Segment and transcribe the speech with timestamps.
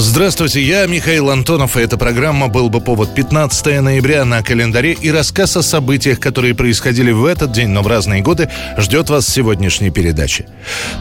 [0.00, 5.10] Здравствуйте, я Михаил Антонов, и эта программа «Был бы повод» 15 ноября на календаре и
[5.10, 9.90] рассказ о событиях, которые происходили в этот день, но в разные годы, ждет вас сегодняшней
[9.90, 10.46] передаче.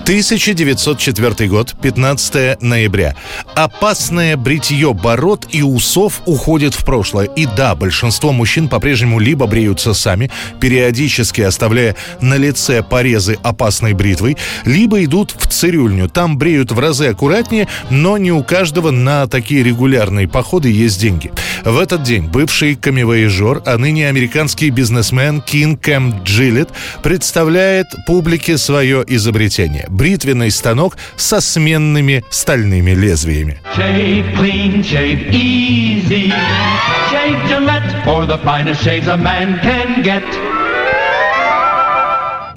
[0.01, 3.13] 1904 год, 15 ноября.
[3.53, 7.25] Опасное бритье бород и усов уходит в прошлое.
[7.25, 14.37] И да, большинство мужчин по-прежнему либо бреются сами, периодически оставляя на лице порезы опасной бритвой,
[14.65, 16.09] либо идут в цирюльню.
[16.09, 20.99] Там бреют в разы аккуратнее, но не у каждого этого на такие регулярные походы есть
[20.99, 21.31] деньги.
[21.63, 26.69] В этот день бывший камевояжер, а ныне американский бизнесмен Кин Кэм Джилет
[27.03, 33.59] представляет публике свое изобретение– бритвенный станок со сменными стальными лезвиями.
[33.75, 36.31] Shave clean, shave easy.
[37.11, 37.27] Shave.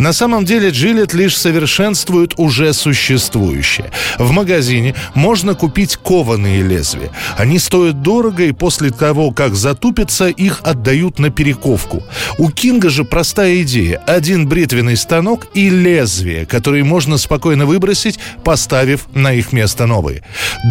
[0.01, 3.91] На самом деле Джилет лишь совершенствует уже существующее.
[4.19, 7.11] В магазине можно купить кованые лезвия.
[7.37, 12.03] Они стоят дорого, и после того, как затупятся, их отдают на перековку.
[12.39, 13.99] У Кинга же простая идея.
[14.07, 20.23] Один бритвенный станок и лезвие, которые можно спокойно выбросить, поставив на их место новые.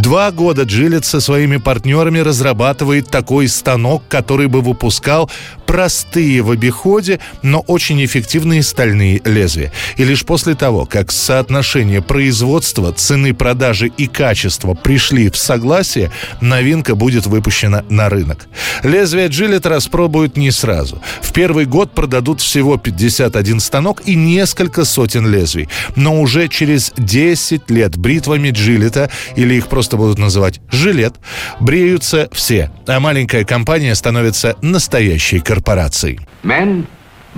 [0.02, 5.30] Два года Джилет со своими партнерами разрабатывает такой станок, который бы выпускал
[5.68, 9.72] простые в обиходе, но очень эффективные стальные лезвия.
[9.98, 16.96] И лишь после того, как соотношение производства, цены продажи и качества пришли в согласие, новинка
[16.96, 18.48] будет выпущена на рынок.
[18.84, 21.02] Лезвие Джилет распробуют не сразу.
[21.22, 25.70] В первый год продадут всего 51 станок и несколько сотен лезвий.
[25.96, 31.16] Но уже через 10 лет бритвами Джилета, или их просто будут называть жилет,
[31.60, 36.20] бреются все, а маленькая компания становится настоящей корпорацией.
[36.44, 36.86] Men,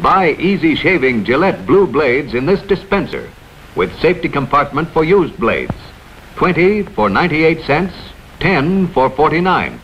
[0.02, 3.30] buy easy shaving Gillette blue blades in this dispenser
[3.76, 5.74] with safety compartment for used blades.
[6.36, 7.94] 20 for 98 cents,
[8.40, 9.80] 10 for 49.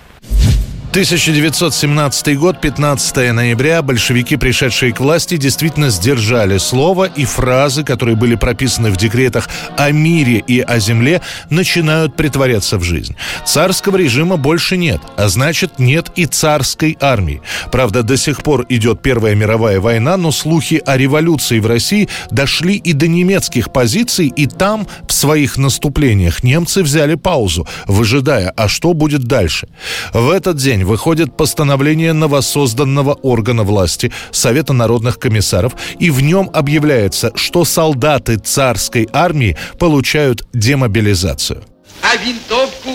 [0.97, 8.34] 1917 год, 15 ноября, большевики, пришедшие к власти, действительно сдержали слово, и фразы, которые были
[8.34, 9.47] прописаны в декретах
[9.78, 11.22] о мире и о земле,
[11.52, 13.16] начинают притворяться в жизнь.
[13.46, 17.44] Царского режима больше нет, а значит нет и царской армии.
[17.72, 22.75] Правда, до сих пор идет Первая мировая война, но слухи о революции в России дошли
[22.75, 28.96] и до немецких позиций, и там в своих наступлениях немцы взяли паузу, выжидая, а что
[28.96, 29.68] будет дальше.
[30.12, 37.31] В этот день выходит постановление новосозданного органа власти Совета народных комиссаров, и в нем объявляется,
[37.36, 41.64] что солдаты царской армии получают демобилизацию.
[42.02, 42.92] А винтовку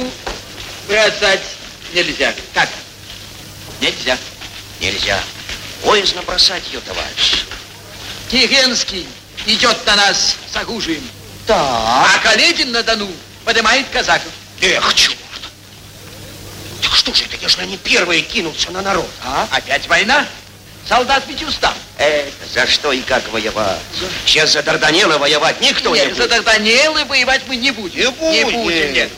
[0.88, 1.42] бросать
[1.94, 2.34] нельзя.
[2.54, 2.68] Как?
[3.80, 4.16] Нельзя.
[4.80, 5.20] Нельзя.
[5.82, 7.44] Поздно бросать ее, товарищ.
[8.30, 9.06] Керенский
[9.46, 11.02] идет на нас с оружием.
[11.46, 12.06] Да.
[12.06, 13.08] А Каледин на Дону
[13.44, 14.32] поднимает казаков.
[14.60, 15.16] Эх, черт.
[16.92, 19.48] Так что же это, если они первые кинутся на народ, а?
[19.50, 20.26] Опять война?
[20.86, 21.72] Солдат ведь устал.
[21.96, 23.78] Эх, за что и как воевать?
[24.26, 26.22] Сейчас за Дарданеллы воевать никто нет, не будет.
[26.22, 27.98] за Дарданеллы воевать мы не будем.
[27.98, 28.32] Не будем.
[28.32, 29.10] Не будем, нет.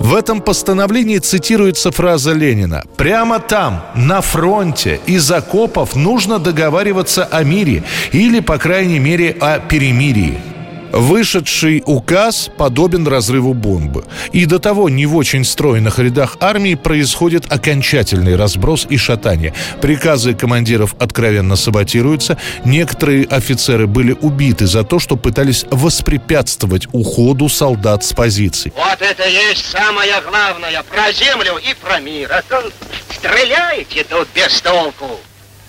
[0.00, 2.82] В этом постановлении цитируется фраза Ленина.
[2.96, 9.60] «Прямо там, на фронте, из окопов нужно договариваться о мире или, по крайней мере, о
[9.60, 10.51] перемирии».
[10.92, 14.04] Вышедший указ подобен разрыву бомбы.
[14.32, 19.54] И до того не в очень стройных рядах армии происходит окончательный разброс и шатание.
[19.80, 22.36] Приказы командиров откровенно саботируются.
[22.64, 28.72] Некоторые офицеры были убиты за то, что пытались воспрепятствовать уходу солдат с позиций.
[28.76, 32.30] Вот это есть самое главное про землю и про мир.
[32.30, 32.70] А то
[33.10, 35.18] стреляете тут без толку.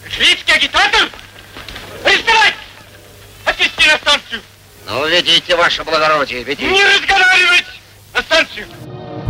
[0.10, 1.10] Шведский агитатор?
[2.04, 2.54] Арестовать!
[3.46, 4.42] Отвезти на станцию!
[4.86, 6.70] Ну, ведите, ваше благородие, ведите.
[6.70, 7.66] Не разговаривать!
[8.14, 8.68] На станцию!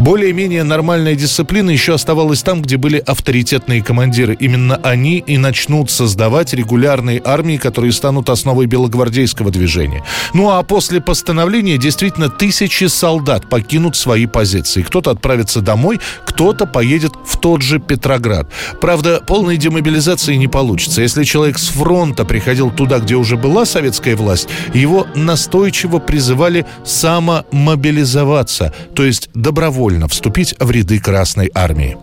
[0.03, 4.35] Более-менее нормальная дисциплина еще оставалась там, где были авторитетные командиры.
[4.37, 10.03] Именно они и начнут создавать регулярные армии, которые станут основой белогвардейского движения.
[10.33, 14.81] Ну а после постановления действительно тысячи солдат покинут свои позиции.
[14.81, 18.49] Кто-то отправится домой, кто-то поедет в тот же Петроград.
[18.81, 21.01] Правда, полной демобилизации не получится.
[21.01, 28.73] Если человек с фронта приходил туда, где уже была советская власть, его настойчиво призывали самомобилизоваться,
[28.93, 31.97] то есть добровольно добровольно вступить в ряды Красной Армии.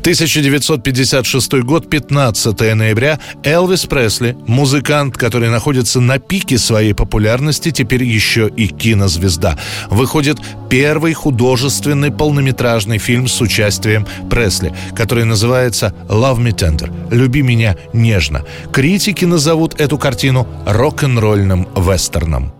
[0.00, 3.18] 1956 год, 15 ноября.
[3.44, 9.58] Элвис Пресли, музыкант, который находится на пике своей популярности, теперь еще и кинозвезда.
[9.90, 10.38] Выходит
[10.70, 18.46] первый художественный полнометражный фильм с участием Пресли, который называется «Love Me Tender»– «Люби меня нежно».
[18.72, 22.59] Критики назовут эту картину рок-н-ролльным вестерном.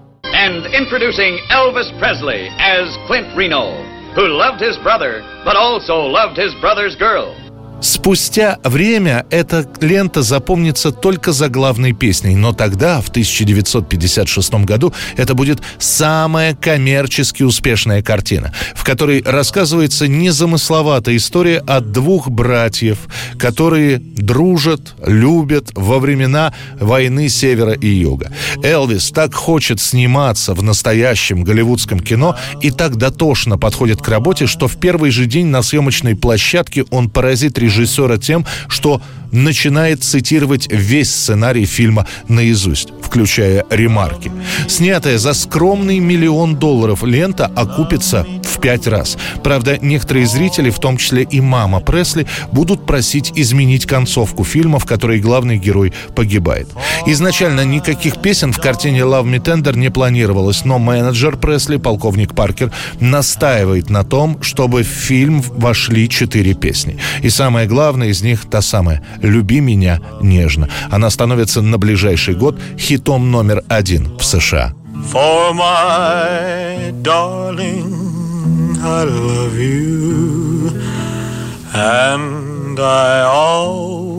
[0.72, 3.75] Introducing Elvis Presley as Clint Reno.
[4.14, 7.40] who loved his brother, but also loved his brother's girl.
[7.81, 15.35] Спустя время эта лента запомнится только за главной песней, но тогда, в 1956 году, это
[15.35, 22.99] будет самая коммерчески успешная картина, в которой рассказывается незамысловатая история от двух братьев,
[23.38, 28.31] которые дружат, любят во времена войны Севера и Юга.
[28.62, 34.69] Элвис так хочет сниматься в настоящем голливудском кино и так дотошно подходит к работе, что
[34.69, 39.00] в первый же день на съемочной площадке он поразит режиссера режиссера тем, что
[39.32, 44.32] начинает цитировать весь сценарий фильма наизусть, включая ремарки.
[44.69, 48.26] Снятая за скромный миллион долларов лента окупится
[48.61, 49.17] пять раз.
[49.43, 54.87] Правда, некоторые зрители, в том числе и мама Пресли, будут просить изменить концовку фильма, в
[54.87, 56.69] которой главный герой погибает.
[57.07, 62.73] Изначально никаких песен в картине «Love Me Tender» не планировалось, но менеджер Пресли, полковник Паркер,
[63.01, 66.99] настаивает на том, чтобы в фильм вошли четыре песни.
[67.23, 70.69] И самое главное из них та самая «Люби меня нежно».
[70.91, 74.75] Она становится на ближайший год хитом номер один в США.
[75.13, 78.10] For my darling,
[78.82, 80.71] I love you,
[81.75, 84.11] and I always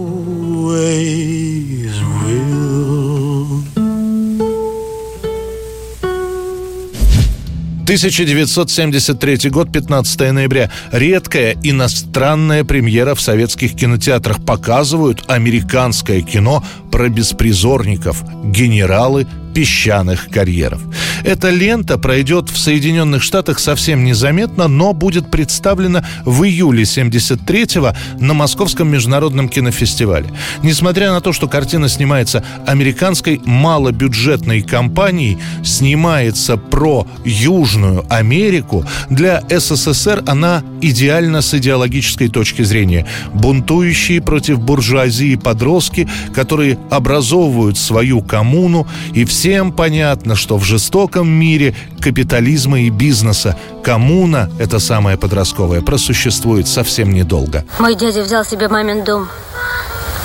[7.91, 10.71] 1973 год, 15 ноября.
[10.93, 14.45] Редкая иностранная премьера в советских кинотеатрах.
[14.45, 18.23] Показывают американское кино про беспризорников.
[18.45, 20.81] Генералы песчаных карьеров.
[21.23, 28.33] Эта лента пройдет в Соединенных Штатах совсем незаметно, но будет представлена в июле 73-го на
[28.33, 30.29] Московском международном кинофестивале.
[30.63, 40.23] Несмотря на то, что картина снимается американской малобюджетной компанией, снимается про Южную Америку, для СССР
[40.25, 43.05] она идеальна с идеологической точки зрения.
[43.33, 51.10] Бунтующие против буржуазии подростки, которые образовывают свою коммуну и все Всем понятно, что в жестоком
[51.15, 57.65] мире капитализма и бизнеса коммуна, это самая подростковая, просуществует совсем недолго.
[57.79, 59.27] Мой дядя взял себе мамин дом,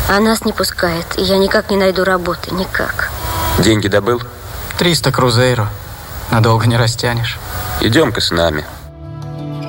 [0.08, 3.10] а нас не пускает, и я никак не найду работы, никак.
[3.58, 4.20] Деньги добыл?
[4.78, 5.68] 300 крузейро.
[6.30, 7.38] Надолго не растянешь.
[7.80, 8.64] Идем-ка с нами.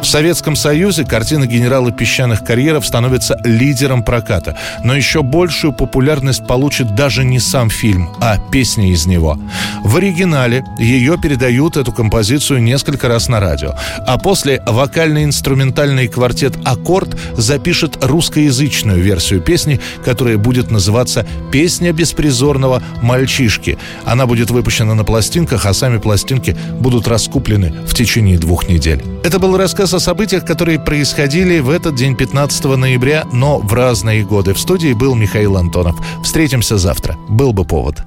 [0.01, 4.55] В Советском Союзе картина генерала песчаных карьеров становится лидером проката.
[4.83, 9.37] Но еще большую популярность получит даже не сам фильм, а песни из него.
[9.83, 13.73] В оригинале ее передают, эту композицию, несколько раз на радио.
[14.05, 23.77] А после вокально-инструментальный квартет «Аккорд» запишет русскоязычную версию песни, которая будет называться «Песня беспризорного мальчишки».
[24.05, 29.03] Она будет выпущена на пластинках, а сами пластинки будут раскуплены в течение двух недель.
[29.23, 34.23] Это был рассказ о событиях, которые происходили в этот день 15 ноября, но в разные
[34.23, 34.53] годы.
[34.53, 35.95] В студии был Михаил Антонов.
[36.23, 37.17] Встретимся завтра.
[37.27, 38.03] Был бы повод.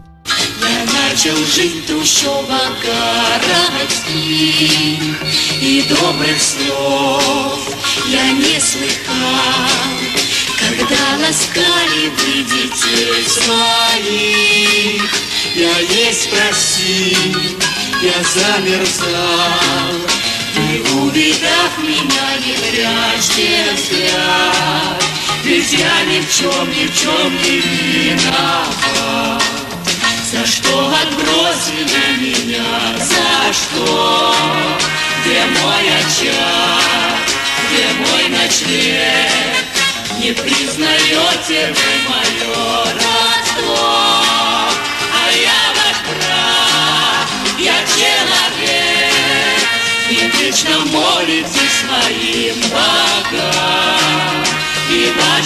[0.60, 2.72] Я начал жить в трущобах
[3.50, 4.20] городских,
[5.60, 7.74] И добрых слов
[8.08, 9.68] я не слыхал,
[10.58, 14.50] Когда ласкали вы детей своих.
[15.54, 17.50] Я есть просил,
[18.02, 19.10] я замерзал,
[20.60, 25.02] и увидав меня, не прячьте взгляд,
[25.44, 29.42] Ведь я ни в чем, ни в чем не виноват.
[30.30, 34.34] За что отбросили меня, за что?
[35.24, 37.20] Где мой очаг,
[37.66, 39.60] где мой ночлег?
[40.20, 43.39] Не признаете вы мое родство?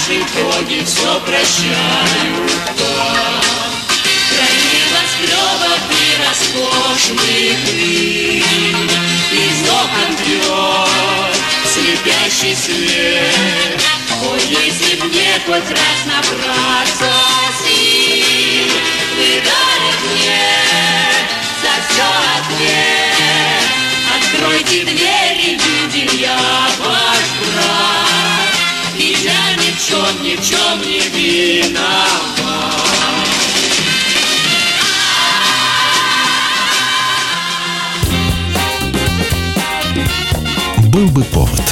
[0.07, 3.41] И ваши боги все прощают вам.
[4.29, 8.91] Край небоскребов и роскошных вин,
[9.33, 11.37] Из окон бьет
[11.73, 13.81] слепящий свет.
[14.23, 17.13] О, если б мне хоть раз набраться
[17.65, 18.73] сил,
[19.17, 20.45] Вы дали мне
[21.63, 22.07] за все
[22.37, 23.25] ответ.
[24.17, 26.34] Откройте двери, люди, я
[30.45, 32.11] чем не виноват.
[40.93, 41.64] Был бы повод.